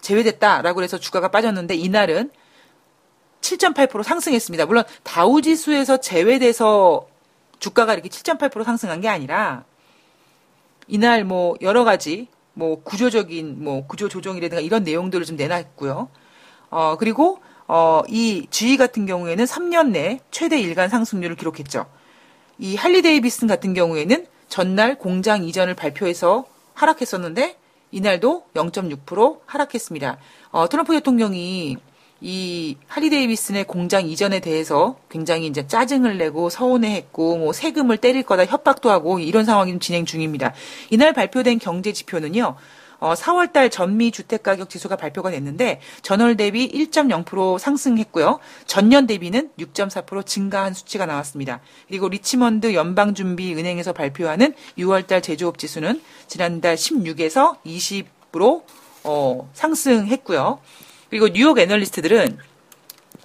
[0.01, 2.31] 제외됐다라고 해서 주가가 빠졌는데 이날은
[3.43, 4.65] 7.8% 상승했습니다.
[4.65, 7.07] 물론 다우 지수에서 제외돼서
[7.59, 9.67] 주가가 이렇게 7.8% 상승한 게 아니라
[10.89, 16.09] 이날 뭐 여러 가지 뭐 구조적인 뭐 구조 조정이라든가 이런 내용들을 좀 내놨고요.
[16.73, 21.87] 어 그리고 어, 이 G 같은 경우에는 3년 내 최대 일간 상승률을 기록했죠.
[22.59, 27.57] 이 할리 데이비슨 같은 경우에는 전날 공장 이전을 발표해서 하락했었는데
[27.91, 30.19] 이날도 0.6% 하락했습니다.
[30.51, 31.77] 어, 트럼프 대통령이
[32.21, 38.47] 이 할리 데이비슨의 공장 이전에 대해서 굉장히 이제 짜증을 내고 서운해했고 뭐 세금을 때릴 거다
[38.47, 40.53] 협박도 하고 이런 상황이 진행 중입니다.
[40.91, 42.57] 이날 발표된 경제 지표는요.
[43.03, 48.39] 어, 4월달 전미 주택가격 지수가 발표가 됐는데 전월 대비 1.0% 상승했고요.
[48.67, 51.61] 전년 대비는 6.4% 증가한 수치가 나왔습니다.
[51.89, 58.63] 그리고 리치먼드 연방준비은행에서 발표하는 6월달 제조업 지수는 지난달 16에서 20으로
[59.03, 60.61] 어, 상승했고요.
[61.11, 62.39] 그리고 뉴욕 애널리스트들은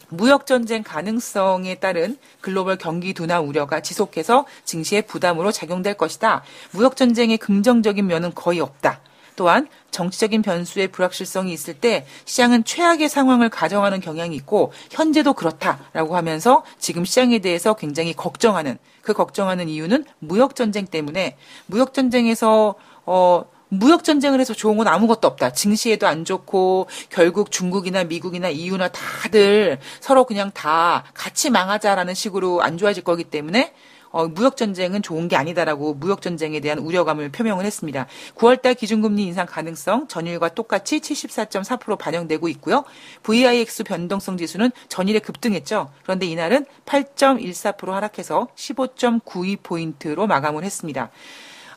[0.09, 6.43] 무역 전쟁 가능성에 따른 글로벌 경기 둔화 우려가 지속해서 증시의 부담으로 작용될 것이다.
[6.71, 9.01] 무역 전쟁의 긍정적인 면은 거의 없다.
[9.38, 16.65] 또한 정치적인 변수의 불확실성이 있을 때 시장은 최악의 상황을 가정하는 경향이 있고 현재도 그렇다라고 하면서
[16.78, 24.04] 지금 시장에 대해서 굉장히 걱정하는 그 걱정하는 이유는 무역 전쟁 때문에 무역 전쟁에서 어 무역
[24.04, 25.52] 전쟁을 해서 좋은 건 아무것도 없다.
[25.52, 32.78] 증시에도 안 좋고 결국 중국이나 미국이나 EU나 다들 서로 그냥 다 같이 망하자라는 식으로 안
[32.78, 33.73] 좋아질 거기 때문에
[34.17, 38.08] 어, 무역 전쟁은 좋은 게 아니다라고 무역 전쟁에 대한 우려감을 표명을 했습니다.
[38.34, 42.84] 9월달 기준금리 인상 가능성 전일과 똑같이 74.4% 반영되고 있고요.
[43.21, 45.91] VIX 변동성 지수는 전일에 급등했죠.
[46.01, 51.12] 그런데 이날은 8.14% 하락해서 15.92 포인트로 마감을 했습니다.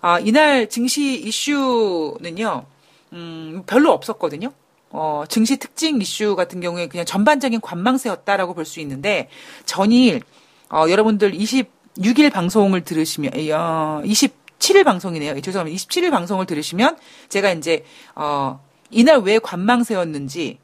[0.01, 2.65] 아, 이날 증시 이슈는요.
[3.13, 4.51] 음, 별로 없었거든요.
[4.89, 9.29] 어, 증시 특징 이슈 같은 경우에 그냥 전반적인 관망세였다라고 볼 수 있는데
[9.67, 10.23] 전일
[10.71, 15.35] 어, 여러분들 20 6일 방송을 들으시면, 어, 27일 방송이네요.
[15.37, 15.77] 예, 죄송합니다.
[15.77, 16.97] 27일 방송을 들으시면
[17.29, 17.85] 제가 이제,
[18.15, 18.61] 어,
[18.91, 20.59] 이날 왜 관망세였는지,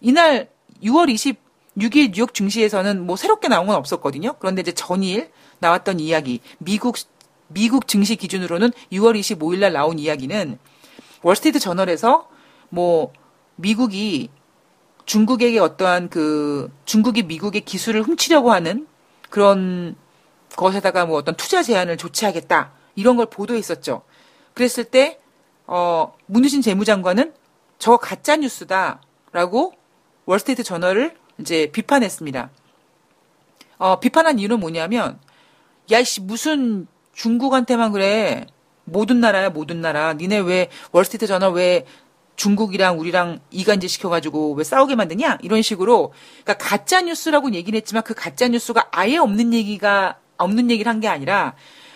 [0.00, 0.48] 이날
[0.82, 4.34] 6월 26일 뉴욕 증시에서는 뭐 새롭게 나온 건 없었거든요.
[4.38, 6.96] 그런데 이제 전일 나왔던 이야기, 미국,
[7.48, 10.58] 미국 증시 기준으로는 6월 25일 날 나온 이야기는
[11.22, 12.28] 월스트리트 저널에서
[12.70, 13.12] 뭐
[13.56, 14.30] 미국이
[15.04, 18.86] 중국에게 어떠한 그 중국이 미국의 기술을 훔치려고 하는
[19.28, 19.96] 그런
[20.50, 22.72] 그것에다가 뭐 어떤 투자 제한을 조치하겠다.
[22.96, 24.02] 이런 걸 보도했었죠.
[24.54, 25.20] 그랬을 때,
[25.66, 27.32] 어, 문유신 재무장관은
[27.78, 29.00] 저 가짜 뉴스다.
[29.32, 29.72] 라고
[30.26, 32.50] 월스트리트 저널을 이제 비판했습니다.
[33.78, 35.18] 어, 비판한 이유는 뭐냐면,
[35.90, 38.46] 야, 씨, 무슨 중국한테만 그래.
[38.84, 40.14] 모든 나라야, 모든 나라.
[40.14, 41.86] 니네 왜, 월스트리트 저널 왜
[42.36, 45.38] 중국이랑 우리랑 이간질 시켜가지고 왜 싸우게 만드냐?
[45.42, 46.12] 이런 식으로.
[46.42, 51.08] 그러니까 가짜 뉴스라고 얘기를 했지만 그 가짜 뉴스가 아예 없는 얘기가 없는 얘기를 한 게
[51.08, 51.54] 아니라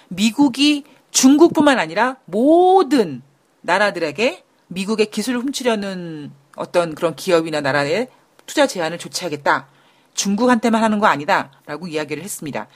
[0.09, 3.23] 미국이 중국뿐만 아니라 모든
[3.63, 8.09] 나라들에게 미국의 기술을 훔치려는 어떤 그런 기업이나 나라의
[8.47, 9.69] 투자 제한을 조치하겠다.
[10.15, 11.51] 중국한테만 하는 거 아니다.
[11.67, 12.69] 라고 이야기를 했습니다.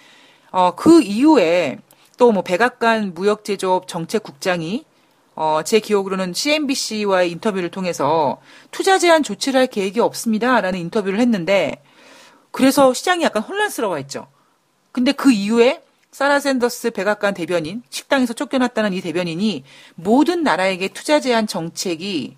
[0.51, 1.79] 어, 그 이후에
[2.19, 4.85] 또 뭐 백악관 무역제조업 정책국장이
[5.37, 8.41] 어, 제 기억으로는 CNBC와의 인터뷰를 통해서
[8.73, 10.61] 투자 제한 조치를 할 계획이 없습니다.
[10.61, 11.81] 라는 인터뷰를 했는데
[12.51, 14.27] 그래서 시장이 약간 혼란스러워 했죠.
[14.99, 15.81] 근데 그 이후에
[16.11, 19.63] 사라 샌더스 백악관 대변인, 식당에서 쫓겨났다는 이 대변인이
[19.95, 22.37] 모든 나라에게 투자 제한 정책이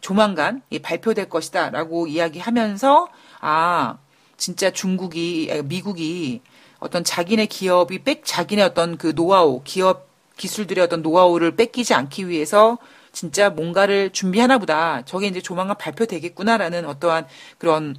[0.00, 3.08] 조만간 발표될 것이다 라고 이야기하면서
[3.40, 3.98] 아,
[4.36, 6.40] 진짜 중국이, 미국이
[6.78, 10.06] 어떤 자기네 기업이 뺏, 자기네 어떤 그 노하우, 기업
[10.36, 12.78] 기술들의 어떤 노하우를 뺏기지 않기 위해서
[13.10, 15.04] 진짜 뭔가를 준비하나 보다.
[15.04, 17.26] 저게 이제 조만간 발표되겠구나라는 어떠한
[17.58, 17.96] 그런,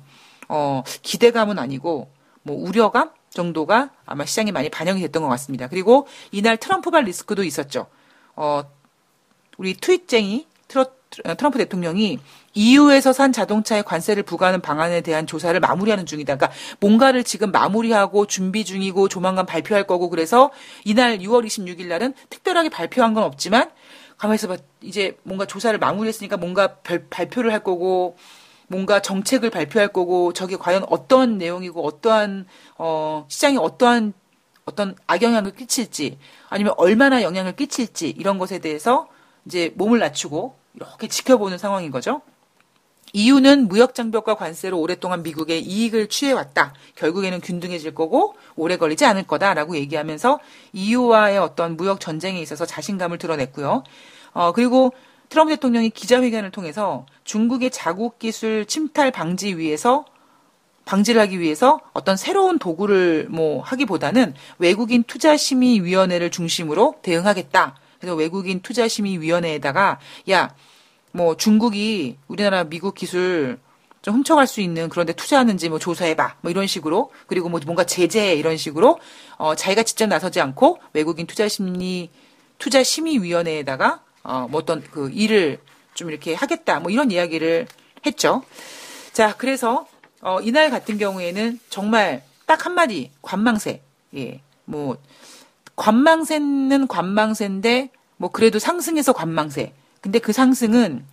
[0.47, 2.09] 어, 기대감은 아니고,
[2.43, 3.18] 뭐 우려감?
[3.29, 5.67] 정도가 아마 시장에 많이 반영이 됐던 것 같습니다.
[5.67, 7.87] 그리고 이날 트럼프발 리스크도 있었죠.
[8.35, 8.63] 어,
[9.57, 12.19] 우리 트윗쟁이 트러, 트럼프 대통령이
[12.53, 16.35] EU에서 산 자동차에 관세를 부과하는 방안에 대한 조사를 마무리하는 중이다.
[16.35, 20.51] 그러니까 뭔가를 지금 마무리하고 준비 중이고 조만간 발표할 거고 그래서
[20.85, 23.69] 이날 6월 26일 날은 특별하게 발표한 건 없지만
[24.17, 24.57] 가만있어 봐.
[24.81, 28.17] 이제 뭔가 조사를 마무리했으니까 뭔가 별, 발표를 할 거고
[28.69, 32.45] 뭔가 정책을 발표할 거고 저게 과연 어떠한 내용이고 어떠한
[32.77, 34.13] 어 시장에 어떠한
[34.65, 39.07] 어떤 악영향을 끼칠지 아니면 얼마나 영향을 끼칠지 이런 것에 대해서
[39.45, 42.21] 이제 몸을 낮추고 이렇게 지켜보는 상황인 거죠.
[43.11, 46.73] 이유는 무역 장벽과 관세로 오랫동안 미국의 이익을 취해왔다.
[46.95, 50.39] 결국에는 균등해질 거고 오래 걸리지 않을 거다라고 얘기하면서
[50.73, 53.83] 이유와의 어떤 무역 전쟁에 있어서 자신감을 드러냈고요.
[54.33, 54.93] 어, 그리고
[55.29, 60.05] 트럼프 대통령이 기자회견을 통해서 중국의 자국 기술 침탈 방지 위해서
[60.85, 67.75] 방지를 하기 위해서 어떤 새로운 도구를 뭐 하기보다는 외국인 투자심의위원회를 중심으로 대응하겠다.
[67.99, 69.99] 그래서 외국인 투자심의위원회에다가
[70.31, 70.55] 야,
[71.11, 73.59] 뭐 중국이 우리나라 미국 기술
[74.01, 78.33] 좀 훔쳐갈 수 있는 그런데 투자하는지 뭐 조사해봐 뭐 이런 식으로 그리고 뭐 뭔가 제재
[78.33, 78.99] 이런 식으로
[79.37, 82.09] 어 자기가 직접 나서지 않고 외국인 투자심리
[82.57, 85.59] 투자심의위원회에다가 어 뭐 어떤 그 일을
[85.93, 87.67] 좀 이렇게 하겠다 뭐 이런 이야기를
[88.05, 88.43] 했죠.
[89.11, 89.87] 자 그래서
[90.21, 93.81] 어, 이날 같은 경우에는 정말 딱 한마디, 관망세.
[94.15, 94.97] 예, 뭐,
[95.75, 99.73] 관망세는 관망세인데, 뭐, 그래도 상승해서 관망세.
[100.01, 101.05] 근데 그 상승은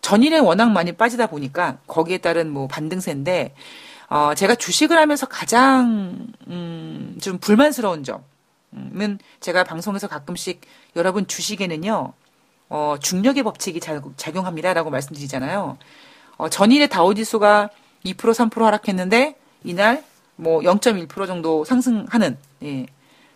[0.00, 3.54] 전일에 워낙 많이 빠지다 보니까 거기에 따른 뭐 반등세인데,
[4.08, 10.60] 어, 제가 주식을 하면서 가장, 음, 좀 불만스러운 점은 제가 방송에서 가끔씩
[10.96, 12.12] 여러분 주식에는요,
[12.70, 13.80] 어, 중력의 법칙이
[14.16, 15.76] 작용합니다라고 말씀드리잖아요.
[16.38, 17.68] 어, 전일에 다우지수가
[18.04, 20.04] 2% 3% 하락했는데 이날
[20.36, 22.86] 뭐 0.1% 정도 상승하는 예.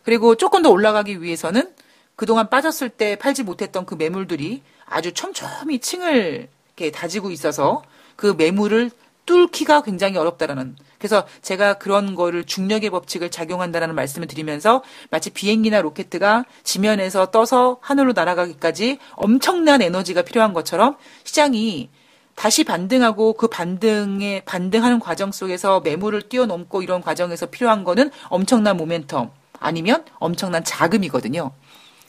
[0.05, 1.75] 그리고 조금 더 올라가기 위해서는
[2.17, 7.83] 그동안 빠졌을 때 팔지 못했던 그 매물들이 아주 촘촘히 층을 이렇게 다지고 있어서
[8.17, 8.91] 그 매물을
[9.27, 16.47] 뚫기가 굉장히 어렵다라는 그래서 제가 그런 거를 중력의 법칙을 작용한다라는 말씀을 드리면서 마치 비행기나 로켓가
[16.63, 21.91] 지면에서 떠서 하늘로 날아가기까지 엄청난 에너지가 필요한 것처럼 시장이
[22.35, 29.31] 다시 반등하고 그 반등에 반등하는 과정 속에서 매물을 뛰어넘고 이런 과정에서 필요한 거는 엄청난 모멘텀
[29.61, 31.51] 아니면 엄청난 자금이거든요.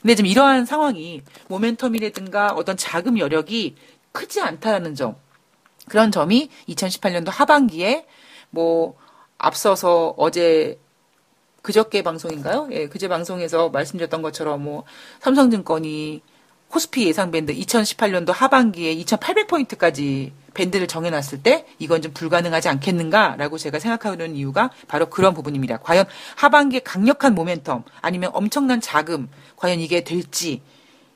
[0.00, 3.76] 근데 지금 이러한 상황이 모멘텀이라든가 어떤 자금 여력이
[4.12, 5.16] 크지 않다는 점.
[5.86, 8.06] 그런 점이 2018년도 하반기에
[8.56, 8.96] 뭐
[9.36, 10.78] 앞서서 어제
[11.60, 12.68] 그저께 방송인가요?
[12.70, 14.84] 예, 그제 방송에서 말씀드렸던 것처럼 뭐
[15.20, 16.22] 삼성증권이
[16.68, 24.36] 코스피 예상 밴드 2018년도 하반기에 2800포인트까지 밴드를 정해놨을 때 이건 좀 불가능하지 않겠는가라고 제가 생각하는
[24.36, 25.78] 이유가 바로 그런 부분입니다.
[25.78, 30.62] 과연 하반기에 강력한 모멘텀 아니면 엄청난 자금 과연 이게 될지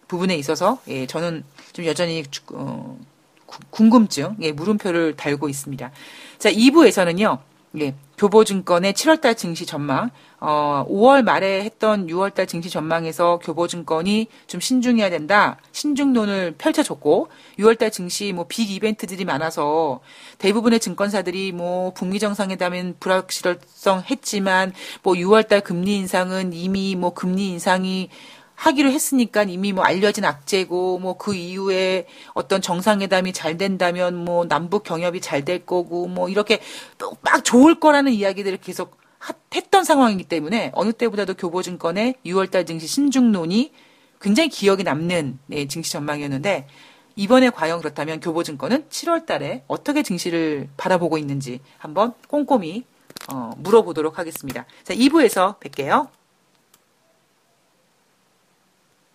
[0.09, 2.23] 부분에 있어서 예, 저는 좀 여전히
[2.53, 2.99] 어,
[3.71, 5.91] 궁금증, 예, 물음표를 달고 있습니다.
[6.39, 7.39] 자, 2부에서는요,
[7.81, 10.11] 예, 교보증권의 7월달 증시 전망,
[10.41, 15.57] 어, 5월 말에 했던 6월달 증시 전망에서 교보증권이 좀 신중해야 된다.
[15.73, 20.01] 신중론을 펼쳐줬고, 6월달 증시 뭐 빅 이벤트들이 많아서
[20.39, 28.11] 대부분의 증권사들이 뭐 북미 정상회담은 불확실성 했지만 뭐 6월달 금리 인상은 이미 뭐 금리 인상이
[28.61, 34.85] 하기로 했으니까 이미 뭐 알려진 악재고 뭐 그 이후에 어떤 정상회담이 잘 된다면 뭐 남북
[34.85, 36.61] 경협이 잘 될 거고 뭐 이렇게
[37.23, 38.99] 막 좋을 거라는 이야기들을 계속
[39.55, 43.73] 했던 상황이기 때문에 어느 때보다도 교보증권의 6월달 증시 신중론이
[44.21, 46.67] 굉장히 기억에 남는 네, 증시 전망이었는데
[47.17, 52.85] 이번에 과연 그렇다면 교보증권은 7월 달에 어떻게 증시를 바라보고 있는지 한번 꼼꼼히
[53.33, 54.67] 어, 물어보도록 하겠습니다.
[54.85, 56.20] 자, 2부에서 뵐게요.